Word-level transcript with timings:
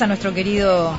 a 0.00 0.06
nuestro 0.06 0.32
querido 0.32 0.96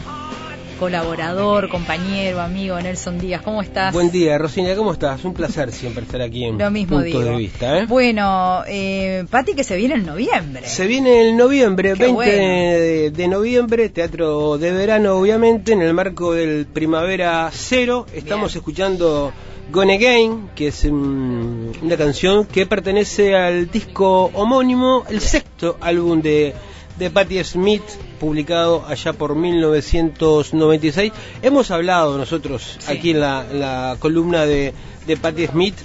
colaborador, 0.77 1.69
compañero, 1.69 2.41
amigo 2.41 2.77
Nelson 2.81 3.17
Díaz. 3.17 3.41
¿Cómo 3.41 3.61
estás? 3.61 3.93
Buen 3.93 4.11
día, 4.11 4.37
Rosina, 4.37 4.75
¿cómo 4.75 4.91
estás? 4.91 5.23
Un 5.23 5.33
placer 5.33 5.71
siempre 5.71 6.03
estar 6.03 6.21
aquí 6.21 6.43
en 6.43 6.57
Lo 6.57 6.69
mismo 6.69 6.99
Punto 6.99 7.19
de 7.21 7.35
Vista. 7.37 7.79
¿eh? 7.79 7.85
Bueno, 7.85 8.63
eh, 8.67 9.23
Pati, 9.29 9.53
que 9.53 9.63
se 9.63 9.77
viene 9.77 9.93
en 9.95 10.05
noviembre. 10.05 10.67
Se 10.67 10.85
viene 10.85 11.29
en 11.29 11.37
noviembre, 11.37 11.93
20 11.93 13.11
de, 13.11 13.27
noviembre, 13.29 13.87
teatro 13.87 14.57
de 14.57 14.71
verano, 14.71 15.15
obviamente, 15.15 15.71
en 15.71 15.81
el 15.81 15.93
marco 15.93 16.33
del 16.33 16.65
Primavera 16.65 17.49
Cero. 17.53 18.05
Estamos 18.13 18.53
escuchando 18.53 19.31
Gone 19.71 19.95
Again, 19.95 20.49
que 20.55 20.67
es 20.67 20.83
una 20.83 21.95
canción 21.95 22.45
que 22.45 22.65
pertenece 22.65 23.33
al 23.33 23.71
disco 23.71 24.25
homónimo, 24.33 25.05
el 25.09 25.21
sexto 25.21 25.77
álbum 25.79 26.21
de 26.21 26.53
de 26.99 27.09
Patti 27.09 27.43
Smith, 27.43 27.83
publicado 28.19 28.85
allá 28.85 29.13
por 29.13 29.35
1996. 29.35 31.13
Hemos 31.41 31.71
hablado 31.71 32.17
nosotros 32.17 32.77
aquí 32.87 33.11
en 33.11 33.21
la, 33.21 33.95
columna 33.99 34.45
de, 34.45 34.73
de 35.07 35.17
Patti 35.17 35.47
Smith 35.47 35.75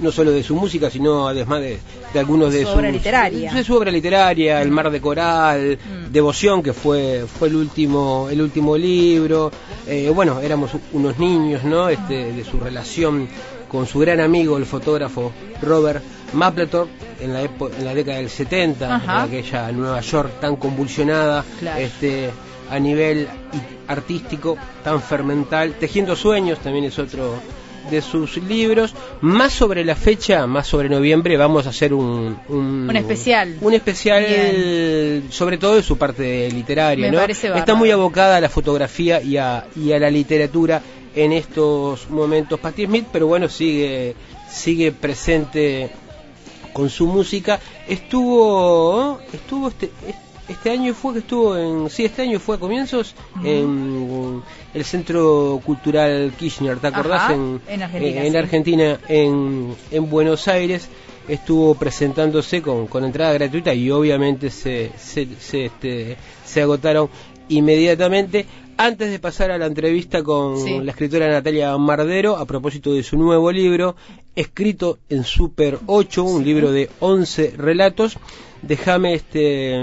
no 0.00 0.12
solo 0.12 0.30
de 0.30 0.42
su 0.42 0.54
música, 0.54 0.90
sino 0.90 1.26
además 1.26 1.62
de, 1.62 1.78
algunos 2.14 2.52
de 2.52 2.64
su 2.64 2.68
obra 2.68 2.90
literaria. 2.90 3.52
De 3.52 3.64
su 3.64 3.74
obra 3.74 3.90
literaria, 3.90 4.60
El 4.60 4.70
mar 4.70 4.90
de 4.90 5.00
coral, 5.00 5.78
mm. 5.78 6.12
Devoción, 6.12 6.62
que 6.62 6.72
fue 6.72 7.24
fue 7.26 7.48
el 7.48 7.56
último 7.56 8.28
el 8.30 8.40
último 8.40 8.76
libro. 8.76 9.50
Eh, 9.86 10.10
bueno, 10.14 10.40
éramos 10.40 10.72
unos 10.92 11.18
niños, 11.18 11.64
¿no? 11.64 11.88
Este, 11.88 12.32
de 12.32 12.44
su 12.44 12.60
relación 12.60 13.28
con 13.68 13.86
su 13.86 13.98
gran 13.98 14.20
amigo, 14.20 14.58
el 14.58 14.66
fotógrafo 14.66 15.32
Robert 15.62 16.02
Mapplethorpe, 16.32 16.92
en 17.20 17.32
la, 17.32 17.42
en 17.42 17.84
la 17.84 17.94
década 17.94 18.18
del 18.18 18.30
70, 18.30 19.02
en 19.04 19.10
aquella 19.10 19.72
Nueva 19.72 20.00
York 20.00 20.40
tan 20.40 20.56
convulsionada, 20.56 21.44
este, 21.78 22.30
a 22.70 22.78
nivel 22.78 23.28
artístico, 23.88 24.56
tan 24.84 25.00
fermental. 25.00 25.74
Tejiendo 25.78 26.16
Sueños 26.16 26.58
también 26.58 26.84
es 26.84 26.98
otro 26.98 27.34
de 27.90 28.02
sus 28.02 28.36
libros. 28.38 28.94
Más 29.20 29.52
sobre 29.52 29.84
la 29.84 29.94
fecha, 29.94 30.46
más 30.46 30.66
sobre 30.66 30.88
noviembre, 30.88 31.36
vamos 31.36 31.66
a 31.66 31.70
hacer 31.70 31.94
un, 31.94 32.36
un, 32.48 32.94
especial. 32.94 33.56
Un 33.60 33.74
especial, 33.74 35.22
sobre 35.30 35.58
todo 35.58 35.76
de 35.76 35.82
su 35.82 35.96
parte 35.96 36.50
literaria. 36.50 37.10
¿no? 37.10 37.20
Está 37.20 37.74
muy 37.74 37.90
abocada 37.90 38.36
a 38.36 38.40
la 38.40 38.48
fotografía 38.48 39.22
y 39.22 39.36
a, 39.36 39.66
y 39.76 39.92
a 39.92 39.98
la 39.98 40.10
literatura 40.10 40.82
en 41.14 41.32
estos 41.32 42.10
momentos 42.10 42.60
Patti 42.60 42.84
Smith, 42.84 43.06
pero 43.10 43.26
bueno, 43.26 43.48
sigue, 43.48 44.14
sigue 44.50 44.92
presente 44.92 45.90
con 46.76 46.90
su 46.90 47.06
música. 47.06 47.58
Estuvo, 47.88 49.18
estuvo 49.32 49.68
este, 49.68 49.90
este 50.46 50.70
año 50.70 50.92
fue 50.92 51.14
que 51.14 51.18
estuvo 51.20 51.56
en, 51.56 51.88
sí, 51.88 52.04
este 52.04 52.20
año 52.20 52.38
fue 52.38 52.56
a 52.56 52.58
comienzos 52.58 53.14
en 53.42 54.42
el 54.74 54.84
Centro 54.84 55.58
Cultural 55.64 56.34
Kirchner, 56.38 56.78
¿te 56.78 56.88
acordás? 56.88 57.30
en, 57.30 58.36
Argentina, 58.36 59.00
en, 59.08 59.74
en, 59.90 60.10
Buenos 60.10 60.48
Aires 60.48 60.90
estuvo 61.26 61.74
presentándose 61.76 62.60
con, 62.60 62.86
con 62.88 63.04
entrada 63.06 63.32
gratuita 63.32 63.72
y 63.72 63.90
obviamente 63.90 64.50
se, 64.50 64.92
se, 64.98 65.26
se, 65.40 65.64
este, 65.64 66.18
se 66.44 66.60
agotaron 66.60 67.08
inmediatamente. 67.48 68.46
Antes 68.78 69.10
de 69.10 69.18
pasar 69.18 69.50
a 69.50 69.58
la 69.58 69.66
entrevista 69.66 70.22
con 70.22 70.84
la 70.84 70.90
escritora 70.90 71.28
Natalia 71.28 71.76
Mardero 71.78 72.36
a 72.36 72.44
propósito 72.44 72.92
de 72.92 73.02
su 73.02 73.16
nuevo 73.16 73.50
libro, 73.50 73.96
escrito 74.34 74.98
en 75.08 75.24
Super 75.24 75.78
8, 75.86 76.22
un 76.22 76.44
libro 76.44 76.70
de 76.70 76.90
11 77.00 77.54
relatos, 77.56 78.18
déjame 78.60 79.14
este 79.14 79.82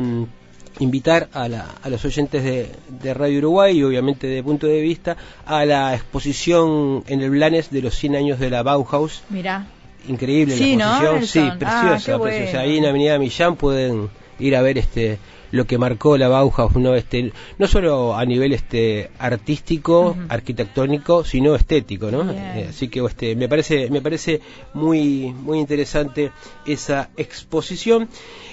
invitar 0.79 1.29
a, 1.33 1.47
los 1.89 2.05
oyentes 2.05 2.43
de, 2.43 3.13
Radio 3.13 3.39
Uruguay 3.39 3.77
y 3.77 3.83
obviamente 3.83 4.27
de 4.27 4.43
punto 4.43 4.67
de 4.67 4.81
vista 4.81 5.17
a 5.45 5.65
la 5.65 5.93
exposición 5.93 7.03
en 7.07 7.21
el 7.21 7.29
Blanes 7.31 7.69
de 7.69 7.81
los 7.81 7.95
100 7.95 8.15
años 8.15 8.39
de 8.39 8.49
la 8.49 8.63
Bauhaus. 8.63 9.23
Mira. 9.29 9.67
Increíble 10.07 10.55
la 10.57 10.65
exposición, 10.65 11.25
sí, 11.25 11.57
preciosa, 11.57 12.19
preciosa. 12.19 12.59
Ahí 12.59 12.77
en 12.77 12.85
Avenida 12.85 13.17
Millán 13.17 13.55
pueden 13.55 14.09
ir 14.37 14.55
a 14.55 14.61
ver 14.61 14.77
este 14.77 15.17
lo 15.53 15.65
que 15.65 15.77
marcó 15.77 16.17
la 16.17 16.27
Bauhaus, 16.29 16.75
no 16.77 16.95
este 16.95 17.31
no 17.59 17.67
solo 17.67 18.15
a 18.15 18.25
nivel 18.25 18.53
este 18.53 19.11
artístico, 19.19 20.17
arquitectónico, 20.27 21.23
sino 21.23 21.53
estético, 21.53 22.09
¿no? 22.09 22.29
Eh, 22.31 22.67
así 22.69 22.87
que 22.87 23.05
este 23.05 23.35
me 23.35 23.47
parece 23.47 23.87
me 23.91 24.01
parece 24.01 24.41
muy 24.73 25.31
muy 25.31 25.59
interesante 25.59 26.31
esa 26.65 27.11
exposición 27.17 28.09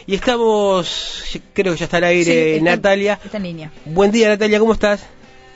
y 0.07 0.15
estamos 0.15 1.41
creo 1.55 1.73
que 1.73 1.79
ya 1.79 1.87
está 1.87 1.97
al 1.97 2.05
aire 2.05 2.61
Natalia. 2.61 3.19
Está 3.25 3.39
en 3.39 3.45
línea. 3.45 3.73
Buen 3.87 4.13
día 4.13 4.29
Natalia, 4.29 4.59
¿cómo 4.59 4.75
estás? 4.75 5.07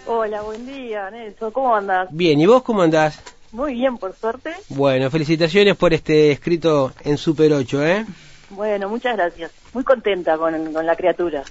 Hola, 0.06 0.40
buen 0.40 0.66
día, 0.66 1.10
Nelson. 1.10 1.50
¿Cómo 1.50 1.76
andás? 1.76 2.08
Bien, 2.10 2.40
¿y 2.40 2.46
vos 2.46 2.62
cómo 2.62 2.80
andás? 2.80 3.20
Muy 3.52 3.74
bien, 3.74 3.98
por 3.98 4.16
suerte. 4.16 4.50
Bueno, 4.70 5.10
felicitaciones 5.10 5.76
por 5.76 5.92
este 5.92 6.32
escrito 6.32 6.92
en 7.04 7.18
Super 7.18 7.52
8, 7.52 7.86
¿eh? 7.86 8.06
Bueno, 8.48 8.88
muchas 8.88 9.16
gracias. 9.16 9.63
Muy 9.74 9.82
contenta 9.82 10.38
con, 10.38 10.72
la 10.72 10.96
criatura. 10.96 11.42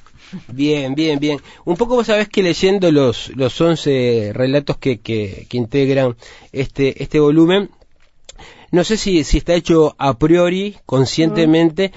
Bien, 0.47 0.95
bien, 0.95 1.19
bien. 1.19 1.39
Un 1.65 1.75
poco 1.75 1.95
vos 1.95 2.07
sabés 2.07 2.29
que 2.29 2.41
leyendo 2.41 2.89
los, 2.91 3.35
los 3.35 3.59
11 3.59 4.31
relatos 4.33 4.77
que, 4.77 5.01
que, 5.01 5.45
integran 5.51 6.15
este, 6.53 7.03
este 7.03 7.19
volumen, 7.19 7.69
no 8.71 8.85
sé 8.85 8.95
si, 8.95 9.25
si 9.25 9.37
está 9.39 9.53
hecho 9.53 9.93
a 9.97 10.17
priori, 10.17 10.77
conscientemente, 10.85 11.91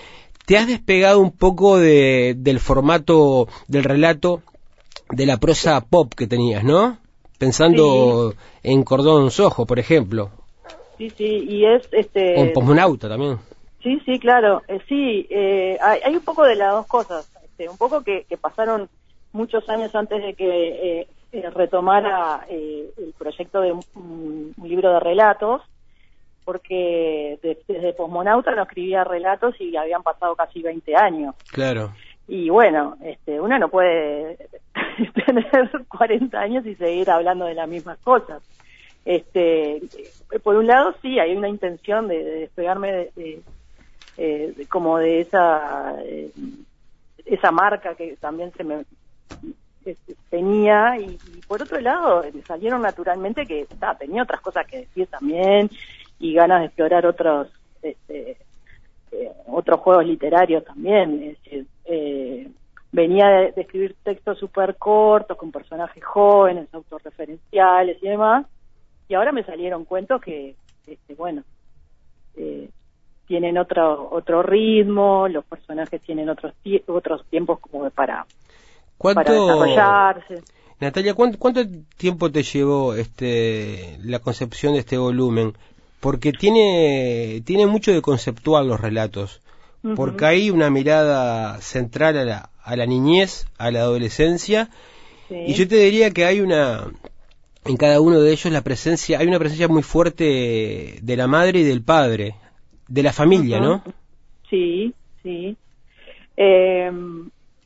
te 0.47 0.59
has 0.59 0.67
despegado 0.67 1.21
un 1.21 1.31
poco 1.31 1.79
de, 1.79 2.35
del 2.37 2.59
formato 2.59 3.49
del 3.69 3.85
relato 3.85 4.43
de 5.11 5.27
la 5.27 5.37
prosa 5.37 5.81
pop 5.81 6.13
que 6.13 6.27
tenías, 6.27 6.65
¿no? 6.65 6.99
Pensando 7.39 8.35
en 8.65 8.83
Cordón 8.83 9.31
Sojo, 9.31 9.65
por 9.65 9.79
ejemplo. 9.79 10.31
Sí, 10.99 11.11
sí, 11.11 11.47
y 11.49 11.65
es 11.67 11.89
este... 11.93 12.41
En 12.41 12.53
Posmonauta 12.53 13.09
también. 13.09 13.39
Sí, 13.87 14.03
sí, 14.05 14.19
claro. 14.19 14.63
Eh, 14.67 14.81
sí, 14.89 15.29
eh, 15.31 15.79
hay, 15.81 16.17
un 16.17 16.25
poco 16.25 16.43
de 16.43 16.57
las 16.57 16.73
dos 16.73 16.89
cosas. 16.89 17.31
Este, 17.45 17.69
un 17.69 17.79
poco 17.79 18.03
que, 18.03 18.27
pasaron 18.41 18.89
muchos 19.31 19.69
años 19.69 19.95
antes 19.95 20.21
de 20.25 20.35
que 20.35 21.07
eh, 21.33 21.51
retomara 21.55 22.45
el 22.49 23.15
proyecto 23.17 23.61
de 23.61 23.71
un, 23.71 24.55
libro 24.61 24.93
de 24.93 24.99
relatos, 24.99 25.63
porque 26.45 27.39
desde 27.41 27.93
Posmonauta 27.93 28.57
no 28.57 28.65
escribía 28.65 29.05
relatos 29.05 29.55
y 29.61 29.77
habían 29.77 30.03
pasado 30.03 30.35
casi 30.35 30.63
20 30.63 30.97
años. 30.97 31.37
Claro. 31.53 31.93
Y 32.27 32.49
bueno, 32.49 32.97
este, 33.05 33.41
uno 33.41 33.57
no 33.57 33.69
puede 33.69 34.49
tener 35.27 35.71
40 35.87 36.37
años 36.37 36.67
y 36.67 36.75
seguir 36.75 37.09
hablando 37.09 37.45
de 37.45 37.55
las 37.55 37.69
mismas 37.69 37.99
cosas. 37.99 38.43
Este, 39.05 39.81
por 40.43 40.57
un 40.57 40.67
lado, 40.67 40.93
sí, 41.03 41.21
hay 41.21 41.37
una 41.37 41.49
intención 41.49 42.09
de, 42.09 42.25
despegarme 42.25 43.11
de 43.15 43.43
eh, 44.17 44.67
como 44.69 44.99
de 44.99 45.21
esa 45.21 45.95
eh, 46.03 46.31
esa 47.25 47.51
marca 47.51 47.95
que 47.95 48.17
también 48.17 48.53
se 48.53 48.65
me 48.65 48.85
tenía 50.31 50.99
y, 50.99 51.19
por 51.47 51.63
otro 51.63 51.81
lado 51.81 52.25
salieron 52.47 52.83
naturalmente 52.83 53.47
que 53.47 53.67
tenía 53.99 54.23
otras 54.23 54.41
cosas 54.41 54.67
que 54.67 54.79
decir 54.79 55.07
también 55.07 55.71
y 56.19 56.35
ganas 56.35 56.61
de 56.61 56.67
explorar 56.67 57.07
otros 57.07 57.49
este, 57.83 58.37
eh, 59.13 59.33
otros 59.47 59.81
juegos 59.81 60.07
literarios 60.07 60.65
también. 60.65 61.37
Venía 62.93 63.29
de, 63.29 63.53
escribir 63.61 63.95
textos 64.03 64.39
súper 64.39 64.77
cortos 64.77 65.37
con 65.37 65.53
personajes 65.53 66.03
jóvenes 66.03 66.73
autorreferenciales 66.73 68.03
y 68.03 68.09
demás 68.09 68.47
y 69.09 69.15
ahora 69.15 69.33
me 69.33 69.45
salieron 69.45 69.85
cuentos 69.85 70.21
que 70.23 70.55
este, 70.87 71.15
bueno 71.15 71.43
eh, 72.37 72.71
tienen 73.27 73.59
otro 73.59 74.09
otro 74.11 74.43
ritmo, 74.43 75.29
los 75.29 75.45
personajes 75.45 76.01
tienen 76.03 76.29
otros 76.29 76.53
otros 76.87 77.25
tiempos 77.31 77.61
como 77.61 77.89
para, 77.91 78.27
para 78.99 79.33
desarrollarse. 79.33 80.43
Natalia, 80.79 81.15
¿cuánto, 81.15 81.39
¿cuánto 81.39 81.63
tiempo 81.97 82.31
te 82.31 82.43
llevó 82.43 82.95
este 82.95 83.99
la 84.03 84.19
concepción 84.19 84.75
de 84.75 84.81
este 84.81 84.99
volumen? 84.99 85.55
Porque 86.01 86.33
tiene 86.33 87.43
tiene 87.45 87.67
mucho 87.67 87.93
de 87.93 88.03
conceptual 88.03 88.69
los 88.69 88.81
relatos, 88.81 89.41
porque 89.95 90.27
hay 90.27 90.51
una 90.51 90.69
mirada 90.71 91.61
central 91.61 92.19
a 92.19 92.25
la, 92.25 92.51
a 92.63 92.77
la 92.77 92.87
niñez, 92.87 93.47
a 93.57 93.71
la 93.71 93.81
adolescencia, 93.81 94.69
y 95.31 95.55
yo 95.55 95.67
te 95.67 95.77
diría 95.77 96.11
que 96.11 96.27
hay 96.27 96.41
una 96.41 96.91
en 97.65 97.77
cada 97.77 98.01
uno 98.01 98.21
de 98.21 98.33
ellos 98.33 98.53
la 98.53 98.63
presencia, 98.63 99.19
hay 99.19 99.27
una 99.27 99.39
presencia 99.39 99.69
muy 99.69 99.83
fuerte 99.83 100.99
de 101.03 101.17
la 101.17 101.27
madre 101.27 101.61
y 101.61 101.65
del 101.65 101.83
padre, 101.83 102.37
de 102.89 103.03
la 103.03 103.13
familia, 103.13 103.61
¿no? 103.61 103.83
Sí, 104.49 104.95
sí. 105.23 105.57
Eh, 106.37 106.91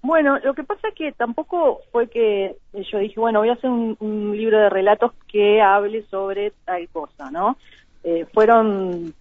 bueno, 0.03 0.39
lo 0.39 0.55
que 0.55 0.65
pasa 0.65 0.89
es 0.89 0.95
que 0.95 1.13
tampoco 1.13 1.81
fue 1.93 2.09
que 2.09 2.57
yo 2.91 2.99
dije, 2.99 3.21
bueno, 3.21 3.41
voy 3.41 3.51
a 3.51 3.55
hacer 3.55 3.69
un, 3.69 4.35
libro 4.35 4.59
de 4.59 4.71
relatos 4.71 5.13
que 5.31 5.61
hable 5.61 6.03
sobre 6.11 6.53
tal 6.65 6.89
cosa, 6.89 7.31
¿no? 7.31 7.59
Eh, 8.03 8.27
fueron 8.33 9.13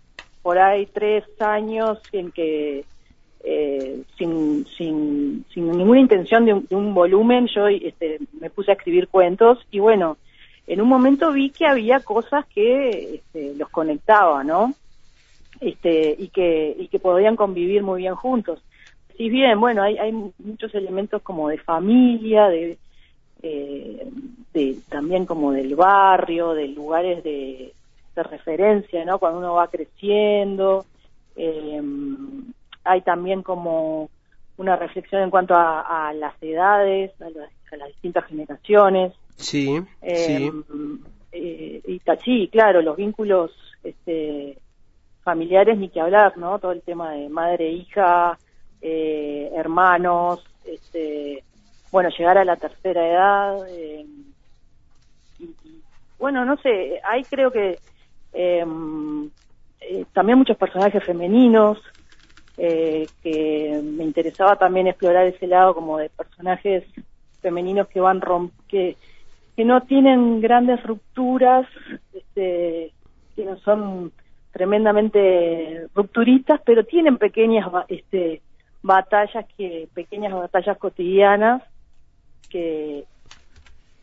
por 0.41 0.57
ahí 0.57 0.85
tres 0.85 1.25
años 1.41 1.99
en 2.13 2.31
que 2.31 2.85
eh, 3.43 4.03
sin, 4.17 4.65
sin, 4.77 5.45
sin 5.53 5.71
ninguna 5.71 5.99
intención 5.99 6.45
de 6.45 6.75
un, 6.75 6.93
volumen, 6.93 7.47
yo 7.53 7.67
este, 7.67 8.19
me 8.39 8.49
puse 8.49 8.71
a 8.71 8.75
escribir 8.75 9.09
cuentos 9.09 9.59
y 9.71 9.79
bueno, 9.79 10.17
en 10.65 10.81
un 10.81 10.87
momento 10.87 11.31
vi 11.33 11.49
que 11.49 11.65
había 11.65 11.99
cosas 11.99 12.45
que 12.47 13.15
este, 13.15 13.53
los 13.55 13.69
conectaba, 13.69 14.43
¿no? 14.45 14.73
Este, 15.61 16.15
y 16.17 16.29
que, 16.29 16.75
y 16.77 16.87
que 16.87 16.99
podían 16.99 17.35
convivir 17.35 17.83
muy 17.83 18.01
bien 18.01 18.15
juntos. 18.15 18.61
Si 19.17 19.29
bien, 19.29 19.59
bueno, 19.59 19.83
hay, 19.83 19.97
hay 19.97 20.13
muchos 20.13 20.73
elementos 20.73 21.21
como 21.21 21.49
de 21.49 21.57
familia, 21.57 22.47
de, 22.47 22.77
eh, 23.43 24.07
de 24.53 24.77
también 24.87 25.25
como 25.25 25.51
del 25.51 25.75
barrio, 25.75 26.53
de 26.53 26.69
lugares 26.69 27.23
de, 27.23 27.73
de 28.15 28.23
referencia, 28.23 29.03
¿no? 29.03 29.19
Cuando 29.19 29.39
uno 29.39 29.55
va 29.55 29.67
creciendo, 29.67 30.85
eh, 31.35 31.81
hay 32.83 33.01
también 33.01 33.43
como 33.43 34.09
una 34.57 34.75
reflexión 34.75 35.23
en 35.23 35.29
cuanto 35.29 35.55
a, 35.55 36.11
las 36.13 36.33
edades, 36.41 37.11
a 37.21 37.29
las, 37.29 37.87
distintas 37.87 38.25
generaciones. 38.25 39.13
Sí, 39.37 39.81
eh, 40.01 40.51
eh, 41.31 41.81
y 41.87 42.01
sí, 42.25 42.49
claro, 42.51 42.81
los 42.81 42.97
vínculos 42.97 43.51
este, 43.83 44.57
familiares 45.23 45.77
ni 45.77 45.89
que 45.89 46.01
hablar, 46.01 46.37
¿no? 46.37 46.59
Todo 46.59 46.71
el 46.71 46.81
tema 46.81 47.11
de 47.11 47.29
madre, 47.29 47.69
hija, 47.69 48.37
eh, 48.81 49.51
hermanos, 49.55 50.43
este, 50.65 51.43
bueno, 51.91 52.09
llegar 52.17 52.37
a 52.37 52.45
la 52.45 52.55
tercera 52.55 53.07
edad. 53.07 53.67
y, 55.39 55.49
bueno, 56.17 56.43
no 56.43 56.57
sé, 56.57 56.99
ahí 57.03 57.23
creo 57.23 57.51
que 57.51 57.79
también 60.13 60.37
muchos 60.37 60.57
personajes 60.57 61.03
femeninos, 61.03 61.77
eh, 62.57 63.07
que 63.23 63.81
me 63.81 64.03
interesaba 64.03 64.57
también 64.57 64.87
explorar 64.87 65.25
ese 65.27 65.47
lado 65.47 65.73
como 65.73 65.97
de 65.97 66.09
personajes 66.09 66.83
femeninos 67.41 67.87
que 67.87 68.01
van 68.01 68.21
que 68.67 68.97
que 69.55 69.65
no 69.65 69.81
tienen 69.81 70.39
grandes 70.39 70.81
rupturas 70.83 71.67
este, 72.13 72.93
que 73.35 73.43
no 73.43 73.57
son 73.59 74.13
tremendamente 74.51 75.87
rupturistas 75.93 76.61
pero 76.65 76.83
tienen 76.83 77.17
pequeñas 77.17 77.69
este 77.87 78.41
batallas 78.81 79.45
que 79.57 79.87
pequeñas 79.93 80.33
batallas 80.33 80.77
cotidianas 80.77 81.63
que 82.49 83.05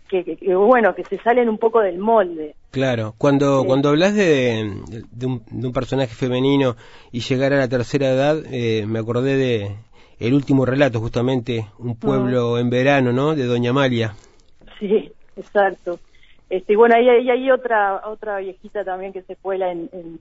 que, 0.09 0.55
bueno, 0.55 0.95
que 0.95 1.05
se 1.05 1.19
salen 1.19 1.49
un 1.49 1.59
poco 1.59 1.81
del 1.81 1.99
molde. 1.99 2.55
Claro, 2.71 3.15
cuando, 3.19 3.65
cuando 3.65 3.89
hablas 3.89 4.15
de, 4.15 4.81
de, 5.11 5.27
un, 5.27 5.73
personaje 5.73 6.15
femenino 6.15 6.77
y 7.11 7.21
llegar 7.21 7.53
a 7.53 7.59
la 7.59 7.69
tercera 7.69 8.11
edad, 8.11 8.37
eh, 8.53 8.87
me 8.87 9.01
acordé 9.01 9.37
de 9.37 9.77
el 10.19 10.35
último 10.35 10.65
relato, 10.65 11.01
justamente, 11.01 11.67
Un 11.79 11.97
pueblo 11.97 12.59
en 12.59 12.71
verano, 12.71 13.13
¿no? 13.13 13.35
De 13.35 13.45
Doña 13.45 13.71
Amalia. 13.71 14.15
Sí, 14.79 15.11
exacto. 15.37 15.99
Este, 16.49 16.77
bueno, 16.77 16.95
ahí, 16.97 17.09
hay 17.09 17.51
otra 17.51 18.03
otra 18.07 18.39
viejita 18.39 18.85
también 18.85 19.13
que 19.13 19.23
se 19.23 19.37
cuela 19.37 19.73
en, 19.73 19.91
en, 19.93 20.21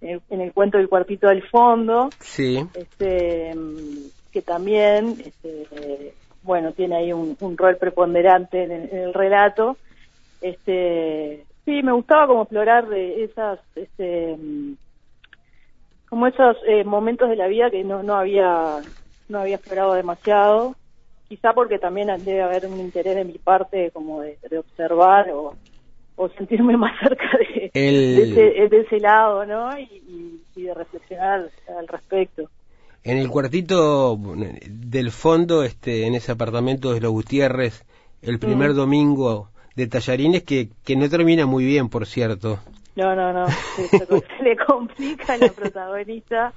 en, 0.00 0.40
el 0.40 0.52
cuento 0.52 0.78
del 0.78 0.88
cuartito 0.88 1.28
del 1.28 1.42
fondo. 1.42 2.10
Sí. 2.20 2.66
Este, 2.74 3.54
que 4.32 4.42
también 4.42 5.16
este, 5.24 6.14
bueno, 6.42 6.72
tiene 6.72 6.96
ahí 6.96 7.12
un, 7.12 7.36
rol 7.56 7.76
preponderante 7.76 8.64
en 8.64 8.72
el, 8.72 9.14
relato. 9.14 9.76
Este, 10.40 11.44
sí, 11.64 11.82
me 11.82 11.92
gustaba 11.92 12.26
como 12.26 12.42
explorar 12.42 12.88
de 12.88 13.24
esas, 13.24 13.60
este, 13.74 14.36
como 16.08 16.26
esos 16.26 16.56
eh, 16.66 16.84
momentos 16.84 17.28
de 17.28 17.36
la 17.36 17.46
vida 17.46 17.70
que 17.70 17.84
no, 17.84 18.02
no 18.02 18.16
había, 18.16 18.80
no 19.28 19.40
había 19.40 19.56
explorado 19.56 19.94
demasiado. 19.94 20.76
Quizá 21.28 21.52
porque 21.52 21.78
también 21.78 22.08
debe 22.24 22.42
haber 22.42 22.66
un 22.66 22.80
interés 22.80 23.14
de 23.14 23.24
mi 23.24 23.38
parte 23.38 23.92
como 23.92 24.20
de, 24.20 24.36
observar 24.58 25.30
o, 25.30 25.54
o 26.22 26.28
sentirme 26.36 26.76
más 26.76 26.92
cerca 27.00 27.24
de, 27.38 27.70
de, 27.72 28.80
ese, 28.80 29.00
lado, 29.00 29.46
¿no? 29.46 29.78
y 29.78 30.40
de 30.54 30.74
reflexionar 30.74 31.50
al 31.78 31.88
respecto. 31.88 32.50
En 33.02 33.16
el 33.16 33.30
cuartito 33.30 34.18
del 34.68 35.10
fondo, 35.10 35.62
este, 35.62 36.06
en 36.06 36.14
ese 36.14 36.32
apartamento 36.32 36.92
de 36.92 37.00
los 37.00 37.12
Gutiérrez, 37.12 37.86
el 38.20 38.38
primer 38.38 38.72
mm. 38.72 38.76
domingo 38.76 39.48
de 39.74 39.86
tallarines 39.86 40.42
que, 40.42 40.68
que 40.84 40.96
no 40.96 41.08
termina 41.08 41.46
muy 41.46 41.64
bien, 41.64 41.88
por 41.88 42.04
cierto. 42.04 42.58
No, 42.96 43.16
no, 43.16 43.32
no, 43.32 43.46
se, 43.48 43.88
le 44.44 44.56
complica 44.56 45.32
a 45.32 45.38
la 45.38 45.48
protagonista. 45.48 46.52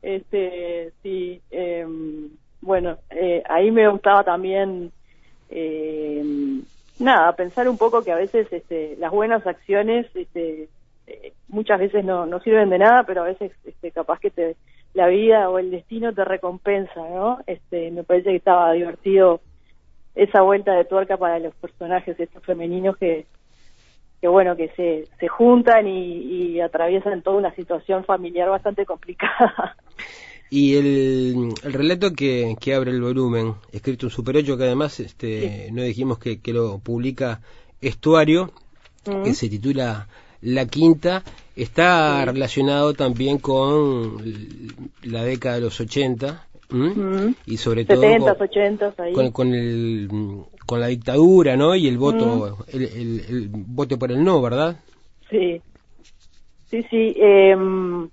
Este, 0.00 0.92
sí, 1.02 1.42
em, 1.50 2.30
bueno, 2.62 2.96
eh, 3.10 3.42
ahí 3.46 3.70
me 3.70 3.86
gustaba 3.88 4.24
también, 4.24 4.90
eh, 5.50 6.62
nada, 7.00 7.34
pensar 7.34 7.68
un 7.68 7.78
poco 7.78 8.02
que 8.02 8.12
a 8.12 8.16
veces 8.16 8.46
este, 8.52 8.96
las 8.98 9.10
buenas 9.10 9.46
acciones, 9.46 10.06
este, 10.14 10.68
eh, 11.06 11.32
muchas 11.48 11.78
veces 11.78 12.04
no, 12.04 12.26
no 12.26 12.40
sirven 12.40 12.70
de 12.70 12.78
nada, 12.78 13.04
pero 13.04 13.22
a 13.22 13.26
veces 13.26 13.52
este, 13.64 13.90
capaz 13.90 14.20
que 14.20 14.30
te 14.30 14.56
la 14.94 15.06
vida 15.06 15.48
o 15.48 15.58
el 15.58 15.70
destino 15.70 16.12
te 16.12 16.24
recompensa, 16.24 17.00
¿no? 17.00 17.38
Este, 17.46 17.90
me 17.90 18.04
parece 18.04 18.30
que 18.30 18.36
estaba 18.36 18.72
divertido 18.72 19.40
esa 20.14 20.42
vuelta 20.42 20.72
de 20.72 20.84
tuerca 20.84 21.16
para 21.16 21.38
los 21.38 21.54
personajes 21.54 22.18
estos 22.18 22.42
femeninos 22.44 22.96
que, 22.96 23.26
que 24.20 24.28
bueno, 24.28 24.56
que 24.56 24.68
se, 24.70 25.04
se 25.20 25.28
juntan 25.28 25.86
y, 25.86 26.60
atraviesan 26.60 27.22
toda 27.22 27.36
una 27.36 27.54
situación 27.54 28.04
familiar 28.04 28.48
bastante 28.48 28.84
complicada. 28.84 29.76
Y 30.50 30.76
el, 30.76 31.52
el 31.62 31.72
relato 31.72 32.12
que, 32.12 32.56
que, 32.58 32.74
abre 32.74 32.90
el 32.90 33.02
volumen, 33.02 33.54
escrito 33.72 34.06
en 34.06 34.10
Super 34.10 34.36
8, 34.36 34.56
que 34.56 34.64
además 34.64 34.98
este, 35.00 35.68
no 35.72 35.82
dijimos 35.82 36.18
que, 36.18 36.40
que 36.40 36.52
lo 36.52 36.78
publica 36.78 37.40
Estuario, 37.80 38.52
que 39.24 39.34
se 39.34 39.48
titula 39.48 40.08
la 40.40 40.66
quinta 40.66 41.22
está 41.56 42.24
relacionado 42.24 42.94
también 42.94 43.38
con 43.38 44.18
la 45.02 45.24
década 45.24 45.56
de 45.56 45.60
los 45.62 45.80
80 45.80 46.46
y 47.46 47.56
sobre 47.56 47.84
todo 47.84 48.02
con, 49.14 49.32
con, 49.32 49.54
el, 49.54 50.08
con 50.66 50.80
la 50.80 50.88
dictadura 50.88 51.56
¿no? 51.56 51.74
y 51.74 51.88
el 51.88 51.98
voto 51.98 52.58
el, 52.68 52.82
el, 52.84 53.48
voto 53.50 53.98
por 53.98 54.12
el 54.12 54.22
no 54.22 54.40
verdad 54.42 54.78
sí. 55.30 55.60
Sí 56.70 56.84
sí 56.90 57.14
em, 57.16 58.10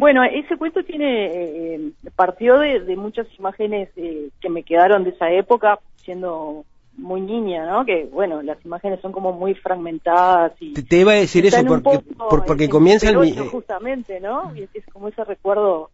bueno 0.00 0.24
ese 0.24 0.56
cuento 0.56 0.82
tiene 0.82 1.26
eh, 1.26 1.92
partió 2.16 2.58
de, 2.58 2.80
de, 2.80 2.96
muchas 2.96 3.26
imágenes 3.38 3.90
eh, 3.96 4.30
que 4.40 4.48
me 4.48 4.62
quedaron 4.62 5.04
de 5.04 5.10
esa 5.10 5.30
época 5.30 5.78
siendo 5.96 6.64
muy 6.96 7.20
niña, 7.20 7.66
¿no? 7.66 7.84
Que 7.84 8.08
bueno, 8.12 8.42
las 8.42 8.62
imágenes 8.64 9.00
son 9.00 9.12
como 9.12 9.32
muy 9.32 9.54
fragmentadas 9.54 10.52
y 10.60 10.74
te, 10.74 10.96
iba 10.98 11.12
a 11.12 11.16
decir 11.16 11.46
eso 11.46 11.64
porque 11.64 12.00
porque 12.46 12.68
comienza 12.68 13.08
el 13.10 13.48
justamente, 13.48 14.20
¿no? 14.20 14.54
Y 14.56 14.68
es, 14.74 14.84
como 14.92 15.08
ese 15.08 15.24
recuerdo 15.24 15.90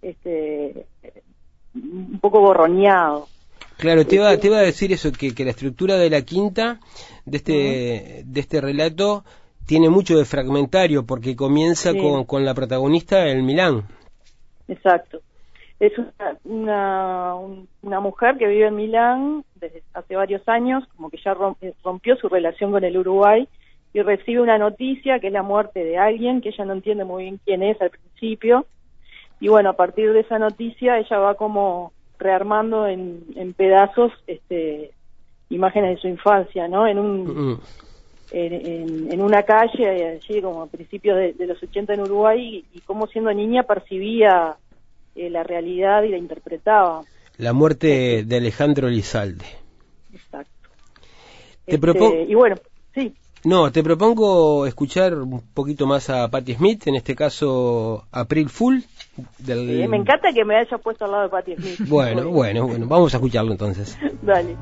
este 0.00 0.86
un 1.74 2.18
poco 2.20 2.40
borroneado. 2.40 3.28
Claro, 3.78 4.06
te 4.06 4.16
iba, 4.16 4.36
te 4.36 4.46
iba 4.46 4.58
a 4.58 4.62
decir 4.62 4.92
eso, 4.92 5.10
que, 5.10 5.34
que 5.34 5.44
la 5.44 5.50
estructura 5.50 5.96
de 5.96 6.10
la 6.10 6.22
quinta, 6.22 6.78
de 7.24 7.36
este, 7.36 8.22
de 8.24 8.40
este 8.40 8.60
relato, 8.60 9.24
tiene 9.66 9.88
mucho 9.88 10.16
de 10.16 10.24
fragmentario, 10.24 11.04
porque 11.04 11.36
comienza 11.36 11.92
con, 11.92 12.24
con 12.24 12.44
la 12.44 12.54
protagonista 12.54 13.28
en 13.28 13.44
Milán. 13.44 13.84
Exacto 14.68 15.20
es 15.82 15.92
una, 16.44 17.34
una, 17.82 17.98
mujer 17.98 18.38
que 18.38 18.46
vive 18.46 18.68
en 18.68 18.76
Milán 18.76 19.44
desde 19.56 19.82
hace 19.94 20.14
varios 20.14 20.48
años, 20.48 20.84
como 20.94 21.10
que 21.10 21.16
ya 21.16 21.36
eh, 21.60 21.74
rompió 21.82 22.14
su 22.18 22.28
relación 22.28 22.70
con 22.70 22.84
el 22.84 22.96
Uruguay 22.96 23.48
y 23.92 24.00
recibe 24.00 24.40
una 24.40 24.58
noticia 24.58 25.18
que 25.18 25.26
es 25.26 25.32
la 25.32 25.42
muerte 25.42 25.82
de 25.82 25.98
alguien 25.98 26.40
que 26.40 26.50
ella 26.50 26.66
no 26.66 26.74
entiende 26.74 27.04
muy 27.04 27.24
bien 27.24 27.40
quién 27.44 27.64
es 27.64 27.82
al 27.82 27.90
principio. 27.90 28.64
Y 29.40 29.48
bueno, 29.48 29.70
a 29.70 29.72
partir 29.72 30.12
de 30.12 30.20
esa 30.20 30.38
noticia 30.38 30.98
ella 30.98 31.18
va 31.18 31.34
como 31.34 31.92
rearmando 32.16 32.86
en, 32.86 33.24
en 33.34 33.52
pedazos 33.52 34.12
este, 34.28 34.92
imágenes 35.48 35.96
de 35.96 36.00
su 36.02 36.06
infancia, 36.06 36.68
¿no? 36.68 36.86
En 36.86 37.00
un... 37.00 37.60
En, 38.34 39.20
una 39.20 39.42
calle 39.42 40.18
allí 40.18 40.40
como 40.40 40.62
a 40.62 40.66
principios 40.66 41.36
de, 41.36 41.46
los 41.46 41.62
80 41.62 41.94
en 41.94 42.00
Uruguay 42.00 42.64
y, 42.72 42.78
y 42.78 42.80
cómo 42.80 43.06
siendo 43.06 43.32
niña 43.32 43.62
percibía 43.64 44.56
eh, 45.14 45.28
la 45.28 45.42
realidad 45.42 46.02
y 46.04 46.08
la 46.08 46.16
interpretaba. 46.16 47.02
La 47.36 47.52
muerte 47.52 48.24
de 48.24 48.36
Alejandro 48.36 48.88
Lizalde. 48.88 49.44
Exacto. 50.12 50.70
Te 51.66 51.74
este, 51.74 52.26
Y 52.28 52.34
bueno, 52.34 52.56
sí. 52.94 53.14
No, 53.44 53.70
te 53.70 53.82
propongo 53.82 54.66
escuchar 54.66 55.14
un 55.14 55.42
poquito 55.52 55.86
más 55.86 56.08
a 56.08 56.28
Patti 56.28 56.54
Smith, 56.54 56.86
en 56.86 56.94
este 56.94 57.14
caso 57.14 58.06
April 58.10 58.48
Fool. 58.48 58.84
Del... 59.38 59.86
me 59.88 59.98
encanta 59.98 60.32
que 60.32 60.44
me 60.44 60.56
haya 60.56 60.78
puesto 60.78 61.04
al 61.04 61.10
lado 61.10 61.22
de 61.24 61.28
Patti 61.28 61.56
Smith. 61.56 61.88
Bueno, 61.88 62.28
bueno, 62.30 62.66
bueno, 62.66 62.86
vamos 62.86 63.12
a 63.12 63.18
escucharlo 63.18 63.52
entonces. 63.52 63.98
Dale. 64.22 64.56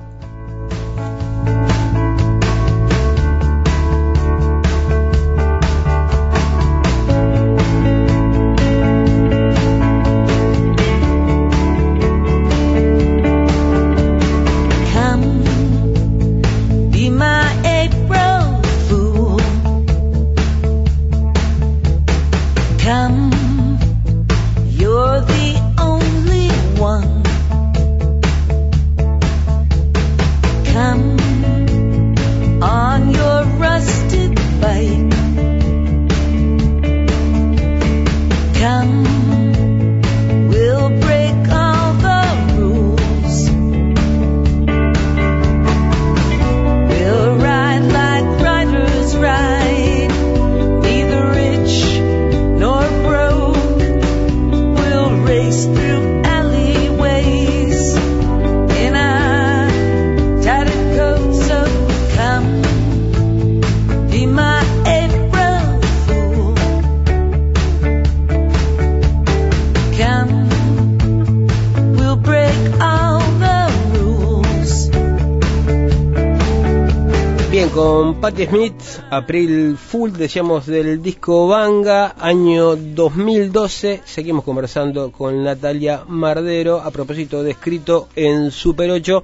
Patti 78.20 78.44
Smith, 78.44 78.82
April 79.10 79.78
Full, 79.78 80.12
decíamos 80.12 80.66
del 80.66 81.00
disco 81.00 81.48
Banga, 81.48 82.14
año 82.18 82.76
2012. 82.76 84.02
Seguimos 84.04 84.44
conversando 84.44 85.10
con 85.10 85.42
Natalia 85.42 86.04
Mardero 86.06 86.82
a 86.82 86.90
propósito 86.90 87.42
de 87.42 87.52
escrito 87.52 88.08
en 88.14 88.50
Super 88.50 88.90
8. 88.90 89.22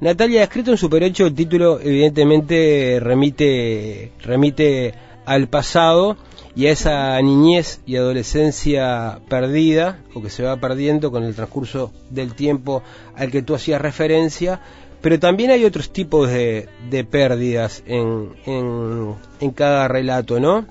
Natalia, 0.00 0.44
escrito 0.44 0.70
en 0.70 0.76
Super 0.76 1.02
8, 1.02 1.26
el 1.26 1.34
título 1.34 1.80
evidentemente 1.80 3.00
remite, 3.02 4.12
remite 4.22 4.94
al 5.24 5.48
pasado 5.48 6.16
y 6.54 6.68
a 6.68 6.70
esa 6.70 7.20
niñez 7.20 7.80
y 7.84 7.96
adolescencia 7.96 9.18
perdida 9.28 9.98
o 10.14 10.22
que 10.22 10.30
se 10.30 10.44
va 10.44 10.56
perdiendo 10.56 11.10
con 11.10 11.24
el 11.24 11.34
transcurso 11.34 11.92
del 12.10 12.34
tiempo 12.34 12.84
al 13.16 13.32
que 13.32 13.42
tú 13.42 13.56
hacías 13.56 13.80
referencia 13.80 14.60
pero 15.00 15.18
también 15.18 15.50
hay 15.50 15.64
otros 15.64 15.92
tipos 15.92 16.30
de, 16.30 16.68
de 16.90 17.04
pérdidas 17.04 17.82
en, 17.86 18.32
en, 18.46 19.50
cada 19.52 19.88
relato, 19.88 20.40
¿no? 20.40 20.66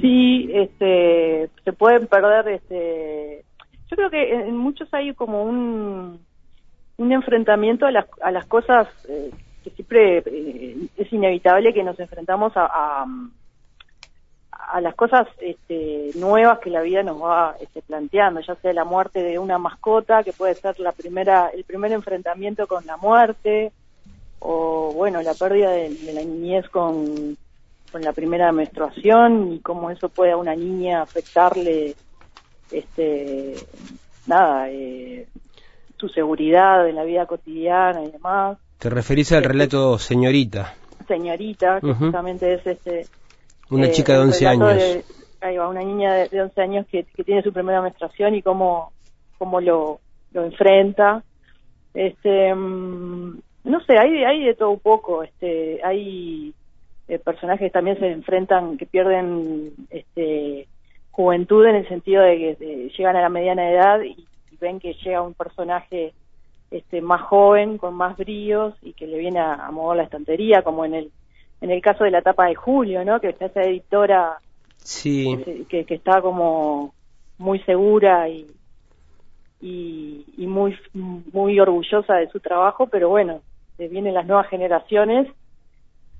Sí, 0.00 0.50
este, 0.52 1.48
se 1.64 1.72
pueden 1.72 2.06
perder, 2.06 2.48
este, 2.48 3.44
yo 3.90 3.96
creo 3.96 4.10
que 4.10 4.32
en 4.32 4.56
muchos 4.56 4.88
hay 4.92 5.14
como 5.14 5.42
un, 5.42 6.20
un 6.96 7.12
enfrentamiento 7.12 7.86
a 7.86 7.90
las, 7.90 8.06
a 8.22 8.30
las 8.30 8.46
cosas 8.46 8.88
eh, 9.08 9.30
que 9.64 9.70
siempre 9.70 10.18
eh, 10.18 10.76
es 10.96 11.12
inevitable 11.12 11.74
que 11.74 11.82
nos 11.82 11.98
enfrentamos 11.98 12.52
a 12.56 13.04
las 14.80 14.94
cosas 14.94 15.26
este, 15.40 16.10
nuevas 16.14 16.58
que 16.58 16.70
la 16.70 16.82
vida 16.82 17.02
nos 17.02 17.22
va 17.22 17.56
este, 17.60 17.82
planteando, 17.82 18.40
ya 18.40 18.54
sea 18.56 18.72
la 18.72 18.84
muerte 18.84 19.22
de 19.22 19.38
una 19.38 19.58
mascota, 19.58 20.22
que 20.22 20.32
puede 20.32 20.54
ser 20.54 20.78
la 20.80 20.92
primera, 20.92 21.48
el 21.48 21.64
primer 21.64 21.92
enfrentamiento 21.92 22.66
con 22.66 22.84
la 22.86 22.96
muerte, 22.96 23.72
o 24.40 24.92
bueno, 24.94 25.22
la 25.22 25.34
pérdida 25.34 25.70
de, 25.70 26.12
la 26.12 26.22
niñez 26.22 26.68
con, 26.68 27.36
con 27.90 28.02
la 28.02 28.12
primera 28.12 28.52
menstruación 28.52 29.52
y 29.52 29.60
cómo 29.60 29.90
eso 29.90 30.08
puede 30.08 30.32
a 30.32 30.36
una 30.36 30.54
niña 30.54 31.02
afectarle, 31.02 31.94
este, 32.70 33.54
nada, 34.26 34.68
eh, 34.70 35.26
su 35.98 36.08
seguridad 36.08 36.88
en 36.88 36.94
la 36.94 37.04
vida 37.04 37.26
cotidiana 37.26 38.04
y 38.04 38.10
demás. 38.10 38.58
Te 38.78 38.90
referís 38.90 39.32
al 39.32 39.38
este, 39.38 39.48
relato 39.48 39.98
señorita. 39.98 40.74
Señorita, 41.08 41.80
que 41.80 41.94
justamente 41.94 42.54
es 42.54 42.66
este 42.66 43.06
una 43.70 43.86
eh, 43.86 43.90
chica 43.90 44.14
de 44.14 44.18
11 44.20 44.46
años. 44.46 45.04
ahí 45.40 45.56
va, 45.56 45.68
una 45.68 45.82
niña 45.82 46.14
de, 46.14 46.42
11 46.42 46.60
años 46.60 46.86
que, 46.90 47.04
tiene 47.24 47.42
su 47.42 47.52
primera 47.52 47.82
menstruación 47.82 48.34
y 48.34 48.42
cómo, 48.42 48.92
cómo 49.38 49.60
lo, 49.60 50.00
lo 50.32 50.44
enfrenta. 50.44 51.22
Este, 51.94 52.54
mm, 52.54 53.38
no 53.64 53.80
sé, 53.84 53.98
hay, 53.98 54.24
hay 54.24 54.44
de 54.44 54.54
todo 54.54 54.70
un 54.70 54.80
poco. 54.80 55.22
Este, 55.22 55.80
hay 55.84 56.54
eh, 57.08 57.18
personajes 57.18 57.66
que 57.66 57.70
también 57.70 57.98
se 57.98 58.06
enfrentan, 58.08 58.76
que 58.78 58.86
pierden 58.86 59.72
este, 59.90 60.68
juventud 61.10 61.66
en 61.66 61.76
el 61.76 61.88
sentido 61.88 62.22
de 62.22 62.36
que 62.36 62.90
llegan 62.96 63.16
a 63.16 63.22
la 63.22 63.28
mediana 63.28 63.70
edad 63.70 64.00
y, 64.02 64.26
ven 64.60 64.80
que 64.80 64.94
llega 64.94 65.22
un 65.22 65.34
personaje 65.34 66.12
este, 66.72 67.00
más 67.00 67.22
joven, 67.22 67.78
con 67.78 67.94
más 67.94 68.16
bríos 68.16 68.74
y 68.82 68.92
que 68.92 69.06
le 69.06 69.16
viene 69.16 69.38
a, 69.38 69.54
a 69.54 69.70
mover 69.70 69.98
la 69.98 70.02
estantería, 70.02 70.62
como 70.62 70.84
en 70.84 70.94
el 70.94 71.12
en 71.60 71.70
el 71.70 71.80
caso 71.82 72.04
de 72.04 72.10
la 72.10 72.18
etapa 72.18 72.46
de 72.46 72.54
Julio, 72.54 73.04
¿no? 73.04 73.20
Que 73.20 73.30
está 73.30 73.46
esa 73.46 73.62
editora 73.62 74.38
sí. 74.78 75.66
que, 75.68 75.84
que 75.84 75.94
está 75.94 76.20
como 76.20 76.94
muy 77.38 77.60
segura 77.60 78.28
y, 78.28 78.46
y, 79.60 80.46
muy 80.46 80.76
muy 80.94 81.58
orgullosa 81.60 82.14
de 82.14 82.28
su 82.28 82.40
trabajo, 82.40 82.86
pero 82.86 83.08
bueno, 83.08 83.42
vienen 83.78 84.14
las 84.14 84.26
nuevas 84.26 84.48
generaciones 84.48 85.28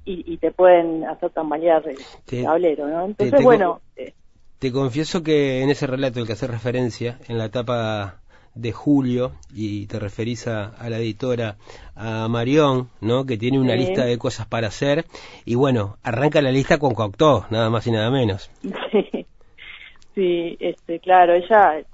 y, 0.05 0.33
y 0.33 0.39
te 0.39 0.51
pueden 0.51 1.05
hacer 1.05 1.31
tambalear 1.31 1.83
el 1.89 2.45
tablero, 2.45 2.89
¿no? 2.89 3.07
Entonces, 3.07 3.43
bueno... 3.43 3.81
Eh, 3.97 4.15
te 4.59 4.73
confieso 4.73 5.23
que 5.23 5.63
en 5.63 5.71
ese 5.71 5.87
relato 5.87 6.19
al 6.19 6.27
que 6.27 6.33
hace 6.33 6.49
referencia, 6.49 7.19
en 7.29 7.39
la 7.39 7.45
etapa 7.45 8.21
de 8.59 8.73
julio 8.73 9.33
y 9.55 9.87
te 9.87 9.99
referís 9.99 10.49
a, 10.49 10.73
la 10.89 10.99
editora 10.99 11.57
a 11.95 12.29
Marión, 12.29 12.89
¿no? 13.01 13.25
Que 13.25 13.37
tiene 13.37 13.59
una 13.59 13.75
lista 13.75 14.05
de 14.05 14.19
cosas 14.19 14.47
para 14.47 14.69
hacer 14.69 15.05
y 15.45 15.55
bueno, 15.55 15.97
arranca 16.03 16.43
la 16.43 16.51
lista 16.51 16.79
con 16.79 16.95
Cocteau, 16.95 17.45
nada 17.51 17.71
más 17.71 17.87
y 17.87 17.93
nada 17.93 18.11
menos. 18.11 18.51
Sí, 18.91 19.27
sí 20.15 20.57
este, 20.59 20.99
claro, 20.99 21.35
ella 21.35 21.85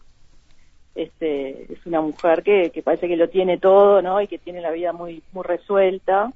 este, 0.94 1.72
es 1.72 1.84
una 1.84 2.00
mujer 2.00 2.42
que, 2.42 2.70
que 2.70 2.82
parece 2.82 3.08
que 3.08 3.16
lo 3.16 3.28
tiene 3.28 3.58
todo, 3.58 4.00
¿no? 4.00 4.20
Y 4.22 4.26
que 4.26 4.38
tiene 4.38 4.60
la 4.62 4.70
vida 4.70 4.92
muy 4.92 5.22
muy 5.32 5.42
resuelta, 5.42 6.32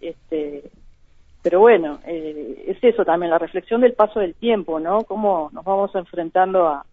este, 0.00 0.64
pero 1.42 1.60
bueno, 1.60 2.00
eh, 2.06 2.64
es 2.66 2.82
eso 2.82 3.04
también, 3.04 3.30
la 3.30 3.38
reflexión 3.38 3.80
del 3.80 3.92
paso 3.92 4.20
del 4.20 4.34
tiempo, 4.34 4.80
¿no? 4.80 5.04
Cómo 5.04 5.50
nos 5.52 5.64
vamos 5.64 5.94
enfrentando 5.94 6.66
a, 6.66 6.84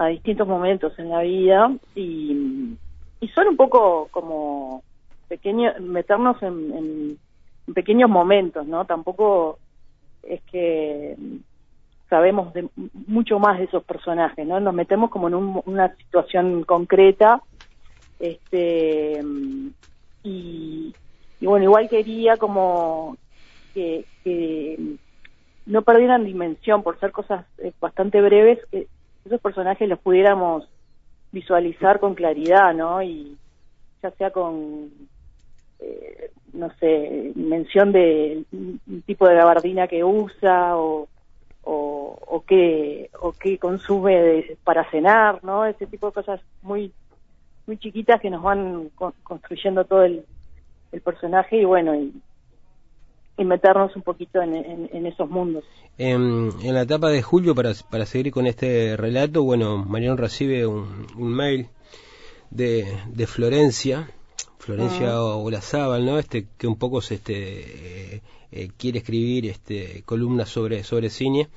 a 0.00 0.06
distintos 0.06 0.48
momentos 0.48 0.98
en 0.98 1.10
la 1.10 1.20
vida 1.20 1.70
y, 1.94 2.74
y 3.20 3.28
son 3.28 3.48
un 3.48 3.56
poco 3.58 4.08
como 4.10 4.82
pequeños, 5.28 5.78
meternos 5.78 6.42
en, 6.42 7.18
pequeños 7.74 8.08
momentos, 8.08 8.66
¿no? 8.66 8.86
Tampoco 8.86 9.58
es 10.22 10.40
que 10.50 11.16
sabemos 12.08 12.54
de, 12.54 12.66
mucho 13.06 13.38
más 13.38 13.58
de 13.58 13.64
esos 13.64 13.84
personajes, 13.84 14.46
¿no? 14.46 14.58
Nos 14.58 14.72
metemos 14.72 15.10
como 15.10 15.28
en 15.28 15.34
una 15.34 15.94
situación 15.96 16.64
concreta, 16.64 17.42
este, 18.18 19.22
y, 20.22 20.94
bueno, 21.42 21.64
igual 21.64 21.90
quería 21.90 22.38
como 22.38 23.18
que, 23.74 24.06
no 25.66 25.82
perdieran 25.82 26.24
dimensión 26.24 26.82
por 26.82 26.98
ser 26.98 27.12
cosas 27.12 27.44
eh, 27.58 27.72
bastante 27.78 28.22
breves, 28.22 28.58
que 28.70 28.88
esos 29.24 29.40
personajes 29.40 29.88
los 29.88 29.98
pudiéramos 29.98 30.68
visualizar 31.32 32.00
con 32.00 32.14
claridad, 32.14 32.74
¿no? 32.74 33.02
Y 33.02 33.36
ya 34.02 34.10
sea 34.12 34.30
con, 34.30 34.90
eh, 35.78 36.30
no 36.52 36.70
sé, 36.78 37.32
mención 37.34 37.92
de 37.92 38.44
un 38.52 39.02
tipo 39.02 39.28
de 39.28 39.36
gabardina 39.36 39.86
que 39.86 40.02
usa 40.02 40.76
o, 40.76 41.08
o, 41.62 42.18
o 42.26 42.44
qué, 42.44 43.10
o 43.20 43.32
qué 43.32 43.58
consume 43.58 44.56
para 44.64 44.90
cenar, 44.90 45.44
¿no? 45.44 45.64
Ese 45.64 45.86
tipo 45.86 46.06
de 46.06 46.12
cosas 46.12 46.40
muy, 46.62 46.92
muy 47.66 47.78
chiquitas 47.78 48.20
que 48.20 48.30
nos 48.30 48.42
van 48.42 48.90
construyendo 49.22 49.84
todo 49.84 50.04
el 50.04 50.24
personaje 51.04 51.58
y 51.58 51.64
bueno, 51.64 51.94
y, 51.94 52.12
y 53.40 53.44
meternos 53.44 53.96
un 53.96 54.02
poquito 54.02 54.42
en, 54.42 55.06
esos 55.06 55.30
mundos. 55.30 55.64
En, 55.96 56.50
la 56.62 56.82
etapa 56.82 57.08
de 57.08 57.22
julio, 57.22 57.54
para, 57.54 57.72
para 57.90 58.04
seguir 58.04 58.32
con 58.32 58.46
este 58.46 58.98
relato, 58.98 59.42
bueno, 59.42 59.78
Marión 59.78 60.18
recibe 60.18 60.66
un, 60.66 61.06
mail 61.16 61.68
de, 62.50 62.84
de 63.08 63.26
Florencia, 63.26 64.10
Florencia 64.58 65.22
uh 65.22 65.42
Olazábal, 65.42 66.04
¿no? 66.04 66.18
Este 66.18 66.48
que 66.58 66.66
un 66.66 66.76
poco 66.76 67.00
se 67.00 67.14
este 67.14 68.16
eh, 68.16 68.20
eh, 68.52 68.68
quiere 68.76 68.98
escribir 68.98 69.46
este 69.46 70.02
columnas 70.04 70.50
sobre 70.50 70.84
sobre 70.84 71.08
cine 71.08 71.48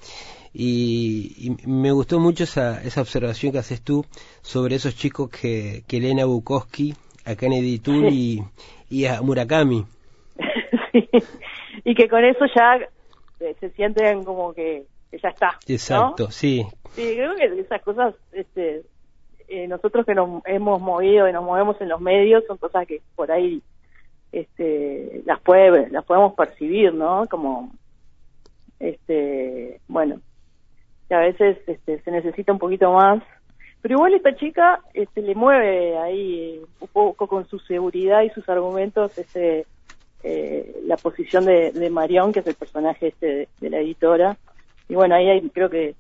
y, 0.54 1.58
me 1.66 1.92
gustó 1.92 2.20
mucho 2.20 2.46
esa, 2.46 2.82
esa 2.82 3.02
observación 3.02 3.52
que 3.52 3.58
haces 3.58 3.82
tú 3.82 4.06
sobre 4.42 4.76
esos 4.76 4.96
chicos 4.96 5.30
que, 5.30 5.84
que 5.86 6.00
leen 6.00 6.22
a 6.22 6.26
Bukowski, 6.26 6.94
a 7.26 7.36
Kennedy 7.36 7.80
Toole 7.80 8.46
y, 8.90 9.06
a 9.06 9.22
Murakami. 9.22 9.86
sí 10.94 11.10
y 11.84 11.96
que 11.96 12.08
con 12.08 12.24
eso 12.24 12.46
ya 12.56 12.78
eh, 13.40 13.56
se 13.60 13.70
sienten 13.72 14.24
como 14.24 14.54
que, 14.54 14.86
ya 15.12 15.30
está. 15.30 15.58
Exacto, 15.68 16.32
sí. 16.32 16.66
Sí, 16.92 17.14
creo 17.16 17.36
que 17.36 17.60
esas 17.60 17.82
cosas, 17.82 18.16
este, 18.32 18.84
eh, 19.48 19.68
nosotros 19.68 20.06
que 20.06 20.16
nos 20.16 20.42
hemos 20.46 20.82
movido 20.82 21.28
y 21.28 21.34
nos 21.34 21.44
movemos 21.44 21.80
en 21.82 21.90
los 21.90 22.02
medios, 22.02 22.44
son 22.48 22.58
cosas 22.58 22.88
que 22.88 23.02
por 23.16 23.32
ahí 23.32 23.62
este, 24.32 25.22
las, 25.26 25.40
puede, 25.42 25.90
las 25.90 26.04
podemos 26.06 26.34
percibir, 26.34 26.94
¿no? 26.94 27.28
Como, 27.30 27.72
este, 28.80 29.80
bueno, 29.88 30.20
que 31.08 31.16
a 31.16 31.20
veces 31.20 31.58
este, 31.68 32.02
se 32.02 32.12
necesita 32.12 32.52
un 32.52 32.60
poquito 32.60 32.92
más. 32.94 33.24
Pero 33.82 33.96
igual 33.96 34.14
esta 34.14 34.36
chica 34.36 34.80
este, 34.94 35.22
le 35.22 35.36
mueve 35.36 35.98
ahí 35.98 36.62
un 36.80 36.88
poco 36.88 37.28
con 37.28 37.46
su 37.48 37.60
seguridad 37.60 38.22
y 38.22 38.30
sus 38.30 38.48
argumentos 38.48 39.18
este, 39.18 39.66
eh, 40.24 40.82
la 40.86 40.98
posición 40.98 41.46
de, 41.46 41.72
de, 41.72 41.90
Marión, 41.90 42.32
que 42.32 42.40
es 42.40 42.48
el 42.48 42.56
personaje 42.56 43.08
este 43.08 43.48
de, 43.60 43.70
la 43.70 43.80
editora. 43.80 44.38
Y 44.88 44.96
bueno, 44.96 45.16
ahí 45.16 45.30
hay, 45.30 45.50
creo 45.50 45.70
que 45.70 45.96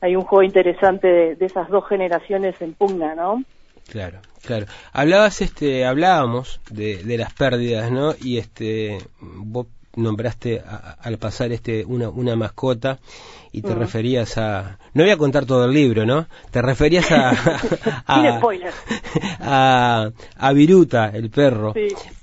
hay 0.00 0.16
un 0.16 0.22
juego 0.22 0.42
interesante 0.42 1.36
de, 1.36 1.46
esas 1.46 1.68
dos 1.68 1.86
generaciones 1.88 2.60
en 2.60 2.74
pugna, 2.74 3.14
¿no? 3.14 3.42
Claro, 3.90 4.20
claro. 4.42 4.66
Hablabas, 4.92 5.42
este, 5.42 5.84
hablábamos 5.84 6.60
de, 6.70 7.02
de 7.04 7.18
las 7.18 7.32
pérdidas, 7.34 7.90
¿no? 7.90 8.14
Y 8.20 8.38
este, 8.38 8.98
vos 9.20 9.66
nombraste 9.96 10.62
al 11.00 11.18
pasar 11.18 11.50
este 11.52 11.84
una, 11.84 12.08
una 12.10 12.36
mascota 12.36 13.00
y 13.52 13.62
te 13.62 13.74
referías 13.74 14.38
a 14.38 14.78
no 14.92 15.02
voy 15.02 15.10
a 15.10 15.16
contar 15.16 15.46
todo 15.46 15.64
el 15.64 15.72
libro 15.72 16.04
no 16.04 16.26
te 16.50 16.60
referías 16.62 17.10
a 17.10 17.30
a, 19.40 20.10
a, 20.36 20.52
Viruta 20.52 21.08
el 21.08 21.30
perro 21.30 21.74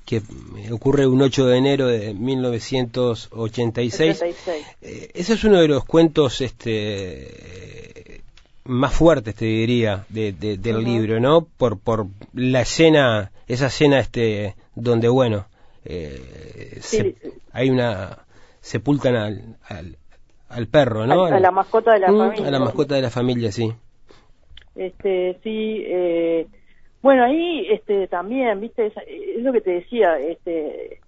que 0.05 0.21
ocurre 0.71 1.07
un 1.07 1.21
8 1.21 1.47
de 1.47 1.57
enero 1.57 1.87
de 1.87 2.13
1986 2.13 4.21
eh, 4.81 5.11
ese 5.13 5.33
es 5.33 5.43
uno 5.43 5.59
de 5.59 5.67
los 5.67 5.83
cuentos 5.85 6.39
este 6.41 8.21
más 8.65 8.93
fuertes 8.93 9.35
te 9.35 9.45
diría 9.45 10.05
de, 10.09 10.31
del 10.33 10.83
libro 10.83 11.19
no 11.19 11.47
por 11.57 11.79
por 11.79 12.05
la 12.33 12.61
escena 12.61 13.31
esa 13.47 13.65
escena 13.67 13.99
este 13.99 14.55
donde 14.75 15.09
bueno 15.09 15.45
eh, 15.85 16.79
hay 17.51 17.69
una 17.69 18.25
sepultan 18.59 19.15
al, 19.15 19.97
al, 20.49 20.67
perro, 20.67 21.05
¿no? 21.05 21.25
A, 21.25 21.39
la 21.39 21.51
mascota 21.51 21.93
de 21.93 21.99
la 21.99 22.11
mm, 22.11 22.17
familia. 22.17 22.47
A 22.47 22.51
la 22.51 22.59
mascota 22.59 22.95
de 22.95 23.01
la 23.01 23.09
familia, 23.09 23.51
sí. 23.51 23.73
Este, 24.75 25.37
sí, 25.43 25.83
eh, 25.85 26.47
bueno, 27.01 27.25
ahí 27.25 27.67
este, 27.69 28.07
también, 28.07 28.59
viste, 28.61 28.87
es, 28.87 28.93
lo 29.43 29.51
que 29.51 29.61
te 29.61 29.71
decía, 29.71 30.17
este, 30.19 31.01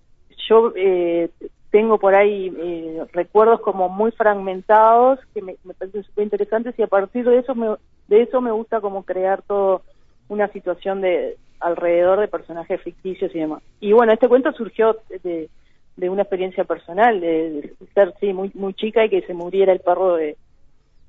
yo 0.50 0.74
eh, 0.76 1.30
tengo 1.72 1.98
por 1.98 2.14
ahí 2.16 2.54
eh, 2.58 3.06
recuerdos 3.14 3.62
como 3.62 3.90
muy 3.90 4.12
fragmentados 4.12 5.20
que 5.34 5.42
me, 5.42 5.56
me 5.64 5.74
parecen 5.74 6.04
súper 6.04 6.26
interesantes 6.26 6.78
y 6.78 6.84
a 6.84 6.88
partir 6.88 7.26
de 7.26 7.40
eso 7.40 7.56
me, 7.56 7.76
de 8.08 8.22
eso 8.22 8.42
me 8.42 8.52
gusta 8.52 8.82
como 8.82 9.04
crear 9.04 9.42
todo 9.42 9.82
una 10.28 10.48
situación 10.50 11.02
de 11.02 11.38
alrededor 11.60 12.20
de 12.20 12.28
personajes 12.28 12.82
ficticios 12.82 13.34
y 13.34 13.40
demás. 13.40 13.64
Y 13.80 13.92
bueno, 13.94 14.14
este 14.14 14.28
cuento 14.28 14.52
surgió 14.54 14.98
de, 15.24 15.50
de 15.96 16.10
una 16.10 16.24
experiencia 16.24 16.64
personal, 16.64 17.20
de, 17.22 17.74
ser 17.94 18.14
sí 18.20 18.34
muy 18.34 18.52
muy 18.54 18.74
chica 18.74 19.06
y 19.06 19.10
que 19.10 19.22
se 19.22 19.34
muriera 19.34 19.72
el 19.72 19.80
perro 19.80 20.16
de, 20.16 20.38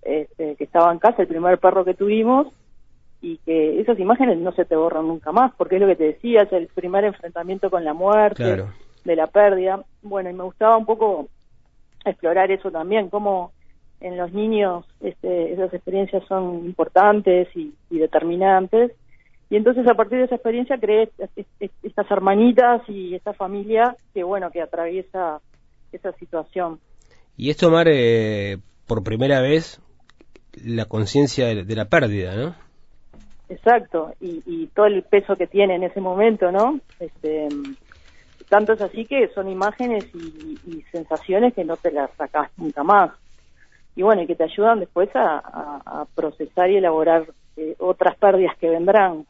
este, 0.02 0.56
que 0.56 0.64
estaba 0.64 0.92
en 0.92 0.98
casa, 0.98 1.22
el 1.22 1.28
primer 1.28 1.58
perro 1.58 1.84
que 1.84 1.94
tuvimos, 1.94 2.48
y 3.20 3.38
que 3.38 3.80
esas 3.80 3.98
imágenes 3.98 4.38
no 4.38 4.52
se 4.52 4.64
te 4.64 4.76
borran 4.76 5.08
nunca 5.08 5.32
más, 5.32 5.52
porque 5.56 5.76
es 5.76 5.80
lo 5.80 5.88
que 5.88 5.96
te 5.96 6.04
decía, 6.04 6.42
es 6.42 6.52
el 6.52 6.68
primer 6.68 7.04
enfrentamiento 7.04 7.70
con 7.70 7.84
la 7.84 7.94
muerte, 7.94 8.64
de 9.04 9.16
la 9.16 9.26
pérdida. 9.26 9.82
Bueno, 10.02 10.30
y 10.30 10.32
me 10.32 10.44
gustaba 10.44 10.76
un 10.76 10.86
poco 10.86 11.28
explorar 12.04 12.50
eso 12.50 12.70
también, 12.70 13.08
cómo 13.08 13.52
en 14.00 14.16
los 14.16 14.32
niños 14.32 14.84
este, 15.00 15.52
esas 15.52 15.72
experiencias 15.72 16.22
son 16.28 16.66
importantes 16.66 17.48
y 17.56 17.72
determinantes 17.90 18.92
y 19.48 19.56
entonces 19.56 19.86
a 19.86 19.94
partir 19.94 20.18
de 20.18 20.24
esa 20.24 20.34
experiencia 20.34 20.78
creé 20.78 21.08
estas 21.82 22.10
hermanitas 22.10 22.82
y 22.88 23.14
esta 23.14 23.32
familia 23.32 23.96
que 24.12 24.24
bueno 24.24 24.50
que 24.50 24.60
atraviesa 24.60 25.40
esa 25.92 26.12
situación. 26.12 26.80
Y 27.36 27.50
es 27.50 27.56
tomar 27.56 27.86
eh, 27.88 28.58
por 28.86 29.04
primera 29.04 29.40
vez 29.40 29.80
la 30.64 30.86
conciencia 30.86 31.46
de, 31.46 31.76
la 31.76 31.84
pérdida 31.84 32.34
no 32.34 32.54
exacto. 33.48 34.12
Y, 34.20 34.66
todo 34.74 34.86
el 34.86 35.02
peso 35.04 35.36
que 35.36 35.46
tiene 35.46 35.76
en 35.76 35.84
ese 35.84 36.00
momento 36.00 36.50
no 36.50 36.80
este 36.98 37.48
tanto 38.48 38.72
es 38.72 38.80
así 38.80 39.06
que 39.06 39.28
son 39.28 39.48
imágenes 39.48 40.06
y, 40.14 40.82
sensaciones 40.90 41.54
que 41.54 41.64
no 41.64 41.76
te 41.76 41.92
las 41.92 42.10
sacas 42.16 42.50
nunca 42.56 42.82
más. 42.82 43.12
Y 43.94 44.02
bueno 44.02 44.22
y 44.22 44.26
que 44.26 44.34
te 44.34 44.44
ayudan 44.44 44.80
después 44.80 45.08
a, 45.14 46.04
procesar 46.14 46.70
y 46.70 46.76
elaborar 46.76 47.26
eh, 47.56 47.74
otras 47.78 48.16
pérdidas 48.16 48.56
que 48.58 48.68
vendrán 48.68 49.24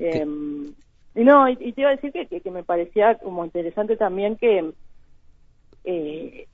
eh, 0.00 0.26
y 1.14 1.24
no, 1.24 1.48
y, 1.48 1.56
te 1.56 1.80
iba 1.80 1.90
a 1.90 1.96
decir 1.96 2.12
que, 2.12 2.40
que, 2.40 2.50
me 2.50 2.62
parecía 2.62 3.16
como 3.16 3.44
interesante 3.44 3.96
también 3.96 4.36
que 4.36 4.72
eh, 5.84 6.46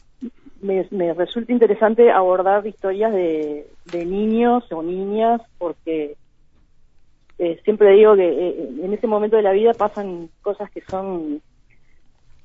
me, 0.62 0.86
me, 0.90 1.12
resulta 1.12 1.52
interesante 1.52 2.10
abordar 2.10 2.66
historias 2.66 3.12
de, 3.12 3.66
de 3.92 4.06
niños 4.06 4.64
o 4.72 4.82
niñas 4.82 5.42
porque 5.58 6.16
eh, 7.38 7.60
siempre 7.64 7.92
digo 7.92 8.16
que 8.16 8.26
eh, 8.26 8.70
en 8.82 8.94
ese 8.94 9.06
momento 9.06 9.36
de 9.36 9.42
la 9.42 9.52
vida 9.52 9.74
pasan 9.74 10.30
cosas 10.42 10.70
que 10.70 10.80
son 10.82 11.40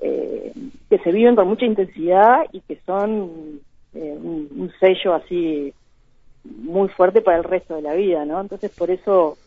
que 0.02 0.98
se 0.98 1.12
viven 1.12 1.36
con 1.36 1.48
mucha 1.48 1.64
intensidad 1.64 2.46
y 2.52 2.62
que 2.62 2.76
son 2.88 3.62
un, 3.94 4.72
sello 4.80 5.14
así 5.14 5.76
muy 6.44 6.90
fuerte 6.90 7.22
para 7.22 7.38
el 7.38 7.44
resto 7.44 7.76
de 7.76 7.84
la 7.84 7.94
vida, 7.94 8.26
¿no? 8.26 8.42
Entonces 8.42 8.72
por 8.72 8.90
eso 8.90 9.38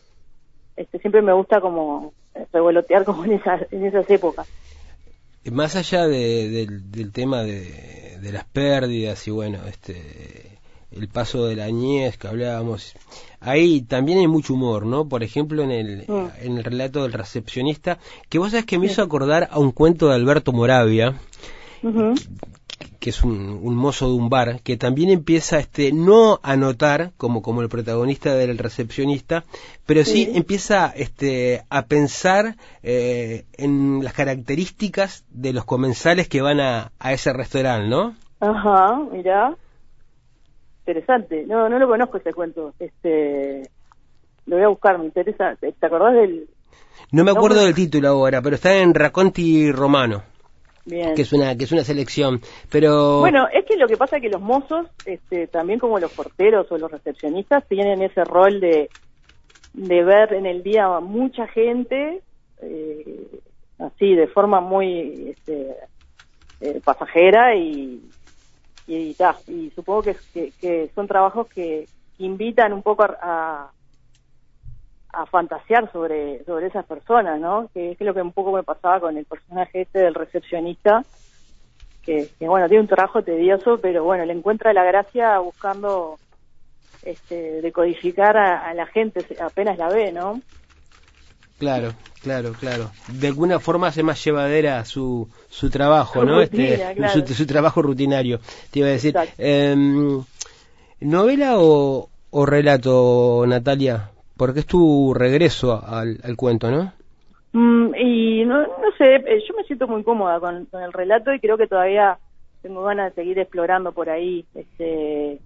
este, 0.75 0.99
siempre 0.99 1.21
me 1.21 1.33
gusta 1.33 1.61
como 1.61 2.13
revolotear 2.51 3.05
como 3.05 3.25
en 3.25 3.33
esas, 3.33 3.71
en 3.71 3.85
esas 3.85 4.09
épocas. 4.09 4.47
Más 5.51 5.75
allá 5.75 6.07
del 6.07 7.11
tema 7.13 7.43
de, 7.43 8.17
las 8.31 8.45
pérdidas 8.45 9.27
y 9.27 9.31
bueno, 9.31 9.59
este 9.67 10.55
el 10.91 11.09
paso 11.09 11.45
de 11.45 11.57
la 11.57 11.67
niñez 11.67 12.17
que 12.17 12.27
hablábamos, 12.27 12.93
ahí 13.41 13.81
también 13.81 14.19
hay 14.19 14.27
mucho 14.27 14.53
humor, 14.53 14.85
¿no? 14.85 15.09
Por 15.09 15.23
ejemplo, 15.23 15.61
en 15.61 15.71
el, 15.71 16.05
mm. 16.07 16.27
en 16.41 16.57
el 16.57 16.63
relato 16.63 17.03
del 17.03 17.11
recepcionista, 17.11 17.99
que 18.29 18.39
vos 18.39 18.51
sabés 18.51 18.65
que 18.65 18.79
me 18.79 18.85
hizo 18.85 19.01
acordar 19.01 19.49
a 19.51 19.59
un 19.59 19.71
cuento 19.71 20.07
de 20.07 20.15
Alberto 20.15 20.53
Moravia, 20.53 21.15
que 23.05 23.11
es 23.11 23.23
un, 23.23 23.75
mozo 23.75 24.07
de 24.07 24.15
un 24.15 24.29
bar, 24.29 24.61
que 24.63 24.77
también 24.77 25.11
empieza 25.11 25.59
este 25.59 25.91
no 25.91 26.39
a 26.41 26.55
notar 26.55 27.11
como, 27.17 27.43
como 27.43 27.61
el 27.61 27.69
protagonista 27.69 28.33
del 28.33 28.57
recepcionista, 28.57 29.43
pero 29.85 30.03
sí, 30.03 30.31
empieza 30.33 30.87
este 30.87 31.61
a 31.69 31.85
pensar 31.85 32.55
eh, 32.81 33.45
en 33.57 34.03
las 34.03 34.13
características 34.13 35.23
de 35.29 35.53
los 35.53 35.65
comensales 35.65 36.27
que 36.27 36.41
van 36.41 36.59
a, 36.59 36.93
a 36.97 37.13
ese 37.13 37.31
restaurante, 37.31 37.89
¿no? 37.89 38.15
Ajá, 38.39 38.99
mira. 39.11 39.55
Interesante. 40.79 41.45
No, 41.45 41.69
no 41.69 41.77
lo 41.77 41.87
conozco 41.87 42.17
ese 42.17 42.33
cuento. 42.33 42.73
Este 42.79 43.69
lo 44.47 44.55
voy 44.55 44.65
a 44.65 44.69
buscar, 44.69 44.97
me 44.97 45.05
interesa. 45.05 45.55
¿Te 45.57 45.85
acordás 45.85 46.15
del 46.15 46.49
No 47.11 47.23
me 47.23 47.29
acuerdo 47.29 47.63
del 47.63 47.75
título 47.75 48.07
ahora, 48.07 48.41
pero 48.41 48.55
está 48.55 48.73
en 48.77 48.95
Raconti 48.95 49.71
Romano 49.71 50.23
que 50.85 51.21
es 51.21 51.33
una 51.33 51.55
que 51.55 51.63
es 51.63 51.71
una 51.71 51.83
selección. 51.83 52.41
Pero 52.69 53.19
bueno 53.19 53.47
es 53.51 53.65
que 53.65 53.77
lo 53.77 53.87
que 53.87 53.97
pasa 53.97 54.17
es 54.17 54.21
que 54.21 54.29
los 54.29 54.41
mozos 54.41 54.87
este, 55.05 55.47
también 55.47 55.79
como 55.79 55.99
los 55.99 56.11
porteros 56.11 56.71
o 56.71 56.77
los 56.77 56.91
recepcionistas 56.91 57.67
tienen 57.67 58.01
ese 58.01 58.23
rol 58.23 58.59
de 58.59 58.89
de 59.73 60.03
ver 60.03 60.33
en 60.33 60.45
el 60.45 60.63
día 60.63 60.87
mucha 60.99 61.47
gente 61.47 62.21
eh, 62.61 63.27
así 63.79 64.13
de 64.15 64.27
forma 64.27 64.61
muy 64.61 65.33
este, 65.35 65.75
eh, 66.61 66.81
pasajera 66.83 67.55
y 67.55 68.01
y, 68.87 69.15
y 69.47 69.71
supongo 69.71 70.03
que, 70.03 70.51
que, 70.61 70.91
son 70.93 71.07
trabajos 71.07 71.47
que, 71.47 71.87
invitan 72.17 72.71
un 72.71 72.81
poco 72.81 73.03
a, 73.03 73.17
a 73.21 73.71
fantasear 75.25 75.91
sobre, 75.91 76.43
sobre 76.43 76.67
esas 76.67 76.85
personas, 76.85 77.39
¿no? 77.39 77.69
Que 77.73 77.91
es 77.91 78.01
lo 78.01 78.13
que 78.13 78.21
un 78.21 78.33
poco 78.33 78.51
me 78.51 78.63
pasaba 78.63 78.99
con 78.99 79.17
el 79.17 79.25
personaje 79.25 79.81
este 79.81 79.99
del 79.99 80.13
recepcionista, 80.13 81.03
que, 82.05 82.29
bueno, 82.39 82.67
tiene 82.67 82.81
un 82.81 82.87
trabajo 82.87 83.23
tedioso, 83.23 83.79
pero 83.81 84.03
bueno, 84.03 84.25
le 84.25 84.33
encuentra 84.33 84.73
la 84.73 84.83
gracia 84.83 85.39
buscando 85.39 86.17
este, 87.03 87.61
decodificar 87.61 88.37
a, 88.37 88.73
la 88.73 88.85
gente 88.85 89.25
apenas 89.39 89.77
la 89.77 89.89
ve, 89.89 90.11
¿no? 90.11 90.41
Claro, 91.57 91.93
claro, 92.21 92.53
claro. 92.59 92.91
De 93.07 93.27
alguna 93.27 93.59
forma 93.59 93.87
hace 93.87 94.03
más 94.03 94.23
llevadera 94.23 94.83
su, 94.85 95.29
su 95.49 95.69
trabajo, 95.69 96.23
¿no? 96.25 96.41
este, 96.41 96.79
su, 97.33 97.45
trabajo 97.47 97.81
rutinario. 97.81 98.39
Te 98.71 98.79
iba 98.79 98.89
a 98.89 98.91
decir, 98.91 99.15
em, 99.37 100.23
¿novela 100.99 101.57
o, 101.57 102.09
o 102.29 102.45
relato, 102.45 103.45
Natalia? 103.47 104.11
Porque 104.37 104.59
es 104.59 104.65
tu 104.65 105.13
regreso 105.13 105.81
al, 105.85 106.17
cuento, 106.35 106.69
¿no? 106.69 106.93
Mm, 107.53 107.95
y 107.95 108.45
no, 108.45 108.61
no 108.61 108.91
sé, 108.97 109.15
eh, 109.15 109.43
yo 109.47 109.55
me 109.55 109.63
siento 109.63 109.87
muy 109.87 110.03
cómoda 110.03 110.39
con, 110.39 110.67
el 110.73 110.93
relato 110.93 111.33
y 111.33 111.39
creo 111.39 111.57
que 111.57 111.67
todavía 111.67 112.17
tengo 112.61 112.83
ganas 112.83 113.15
de 113.15 113.21
seguir 113.21 113.39
explorando 113.39 113.91
por 113.91 114.09
ahí. 114.09 114.45
Este, 114.53 115.39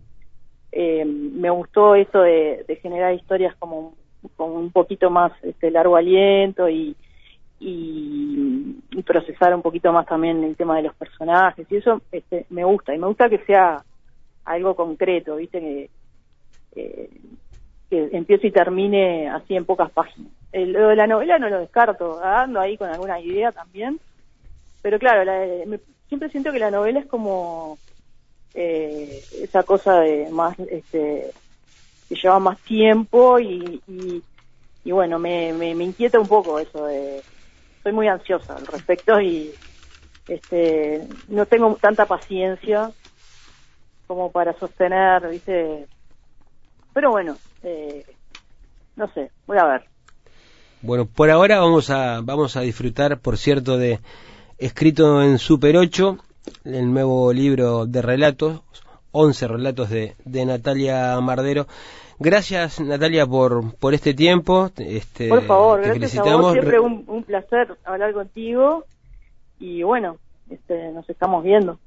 eh, 0.71 1.05
me 1.05 1.49
gustó 1.49 1.95
esto 1.95 2.21
de, 2.21 2.65
generar 2.81 3.13
historias 3.13 3.55
como 3.57 3.95
con 4.35 4.51
un 4.51 4.71
poquito 4.71 5.09
más 5.09 5.31
este, 5.43 5.71
largo 5.71 5.95
aliento 5.95 6.67
y, 6.69 6.95
y, 7.59 8.75
procesar 9.05 9.55
un 9.55 9.63
poquito 9.63 9.91
más 9.91 10.05
también 10.05 10.43
el 10.43 10.55
tema 10.55 10.75
de 10.77 10.83
los 10.83 10.93
personajes 10.93 11.65
y 11.71 11.77
eso 11.77 12.01
este, 12.11 12.45
me 12.51 12.63
gusta 12.63 12.93
y 12.93 12.99
me 12.99 13.07
gusta 13.07 13.27
que 13.27 13.39
sea 13.39 13.83
algo 14.45 14.75
concreto, 14.75 15.37
viste 15.37 15.59
que 15.59 15.89
eh, 16.75 17.09
que 17.89 18.09
empiece 18.11 18.47
y 18.47 18.51
termine 18.51 19.29
así 19.29 19.55
en 19.55 19.65
pocas 19.65 19.91
páginas. 19.91 20.31
El, 20.51 20.73
lo 20.73 20.89
de 20.89 20.95
la 20.95 21.07
novela 21.07 21.39
no 21.39 21.49
lo 21.49 21.59
descarto, 21.59 22.23
ando 22.23 22.59
ahí 22.59 22.77
con 22.77 22.89
alguna 22.89 23.19
idea 23.19 23.51
también, 23.51 23.99
pero 24.81 24.99
claro, 24.99 25.29
siempre 26.07 26.29
siento 26.29 26.51
que 26.51 26.59
la 26.59 26.71
novela 26.71 26.99
es 26.99 27.05
como 27.07 27.77
eh, 28.53 29.21
esa 29.41 29.63
cosa 29.63 29.99
de 29.99 30.29
más, 30.29 30.57
este, 30.59 31.31
que 32.07 32.15
lleva 32.15 32.39
más 32.39 32.59
tiempo 32.59 33.39
y, 33.39 33.81
y, 34.83 34.91
bueno, 34.91 35.19
me, 35.19 35.53
me, 35.53 35.71
inquieta 35.83 36.19
un 36.19 36.27
poco 36.27 36.59
eso 36.59 36.85
de, 36.85 37.21
soy 37.83 37.91
muy 37.91 38.07
ansiosa 38.07 38.55
al 38.55 38.65
respecto 38.65 39.21
y, 39.21 39.51
este, 40.27 41.07
no 41.27 41.45
tengo 41.45 41.75
tanta 41.75 42.05
paciencia 42.05 42.91
como 44.07 44.31
para 44.31 44.53
sostener, 44.53 45.27
¿viste? 45.29 45.87
Pero 46.99 47.11
bueno, 47.11 47.37
eh, 47.63 48.05
no 48.97 49.07
sé, 49.13 49.31
voy 49.47 49.57
a 49.57 49.63
ver. 49.63 49.85
Bueno, 50.81 51.05
por 51.05 51.29
ahora 51.29 51.57
vamos 51.57 51.89
a, 51.89 52.19
vamos 52.21 52.57
a 52.57 52.59
disfrutar, 52.59 53.19
por 53.19 53.37
cierto, 53.37 53.77
de 53.77 54.01
escrito 54.57 55.23
en 55.23 55.37
Super 55.37 55.77
8, 55.77 56.17
el 56.65 56.93
nuevo 56.93 57.31
libro 57.31 57.85
de 57.85 58.01
relatos, 58.01 58.63
11 59.13 59.47
relatos 59.47 59.89
de, 59.89 60.15
de 60.25 60.45
Natalia 60.45 61.17
Mardero. 61.21 61.67
Gracias 62.19 62.81
Natalia 62.81 63.25
por, 63.25 63.73
por 63.77 63.93
este 63.93 64.13
tiempo. 64.13 64.69
Este, 64.75 65.29
por 65.29 65.43
favor, 65.43 65.81
gracias 65.81 66.17
a 66.17 66.35
vos. 66.35 66.51
Siempre 66.51 66.81
un, 66.81 67.05
un 67.07 67.23
placer 67.23 67.77
hablar 67.85 68.11
contigo 68.11 68.83
y 69.57 69.83
bueno, 69.83 70.17
este, 70.49 70.91
nos 70.91 71.09
estamos 71.09 71.45
viendo. 71.45 71.79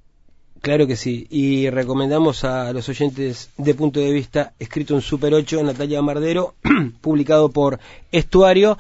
Claro 0.63 0.87
que 0.87 0.95
sí, 0.95 1.27
y 1.29 1.69
recomendamos 1.71 2.45
a 2.45 2.73
los 2.73 2.89
oyentes 2.89 3.51
de 3.57 3.75
punto 3.75 3.99
de 3.99 4.13
vista 4.13 4.53
escrito 4.61 4.95
en 4.95 5.01
Super 5.01 5.35
8, 5.35 5.61
Natalia 5.65 6.01
Mardero, 6.03 6.55
publicado 7.01 7.51
por 7.51 7.81
Estuario, 8.13 8.79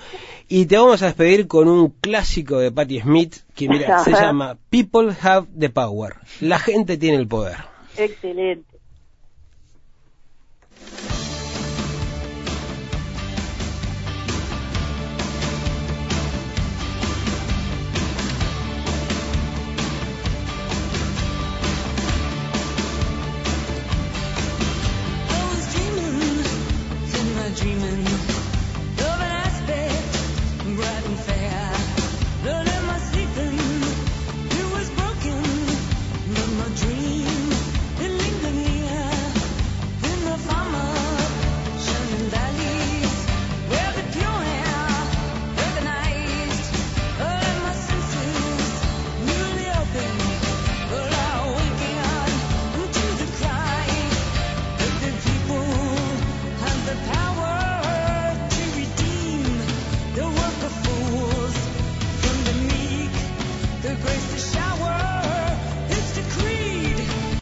y 0.49 0.66
te 0.66 0.77
vamos 0.77 1.03
a 1.03 1.07
despedir 1.07 1.49
con 1.49 1.66
un 1.66 1.88
clásico 1.88 2.61
de 2.61 2.71
Patti 2.71 3.01
Smith 3.01 3.35
que 3.57 3.68
mira, 3.68 3.99
se 4.05 4.12
llama 4.12 4.57
People 4.71 5.12
Have 5.21 5.49
the 5.59 5.71
Power, 5.71 6.14
la 6.40 6.61
gente 6.61 6.99
tiene 6.99 7.16
el 7.16 7.27
poder. 7.27 7.57
Excelente. 7.97 8.71